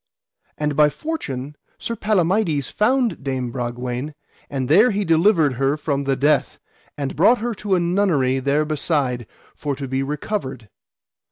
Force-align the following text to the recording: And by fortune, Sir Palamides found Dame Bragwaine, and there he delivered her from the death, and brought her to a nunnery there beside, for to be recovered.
And 0.57 0.75
by 0.75 0.89
fortune, 0.89 1.55
Sir 1.77 1.95
Palamides 1.95 2.69
found 2.71 3.23
Dame 3.23 3.51
Bragwaine, 3.51 4.15
and 4.49 4.67
there 4.67 4.89
he 4.89 5.05
delivered 5.05 5.53
her 5.61 5.77
from 5.77 6.05
the 6.05 6.15
death, 6.15 6.57
and 6.97 7.15
brought 7.15 7.37
her 7.37 7.53
to 7.61 7.75
a 7.75 7.79
nunnery 7.79 8.39
there 8.39 8.65
beside, 8.65 9.27
for 9.55 9.75
to 9.75 9.87
be 9.87 10.01
recovered. 10.01 10.69